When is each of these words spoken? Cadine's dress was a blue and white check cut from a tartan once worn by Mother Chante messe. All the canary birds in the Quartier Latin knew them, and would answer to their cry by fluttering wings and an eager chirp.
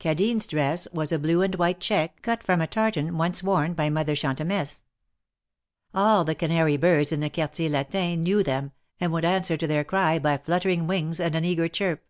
Cadine's 0.00 0.48
dress 0.48 0.88
was 0.92 1.12
a 1.12 1.20
blue 1.20 1.40
and 1.40 1.54
white 1.54 1.78
check 1.78 2.20
cut 2.22 2.42
from 2.42 2.60
a 2.60 2.66
tartan 2.66 3.16
once 3.16 3.44
worn 3.44 3.74
by 3.74 3.88
Mother 3.88 4.16
Chante 4.16 4.42
messe. 4.44 4.82
All 5.94 6.24
the 6.24 6.34
canary 6.34 6.76
birds 6.76 7.12
in 7.12 7.20
the 7.20 7.30
Quartier 7.30 7.68
Latin 7.70 8.24
knew 8.24 8.42
them, 8.42 8.72
and 8.98 9.12
would 9.12 9.24
answer 9.24 9.56
to 9.56 9.68
their 9.68 9.84
cry 9.84 10.18
by 10.18 10.36
fluttering 10.36 10.88
wings 10.88 11.20
and 11.20 11.36
an 11.36 11.44
eager 11.44 11.68
chirp. 11.68 12.02